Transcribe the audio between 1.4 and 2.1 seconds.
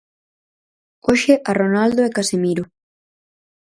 a Ronaldo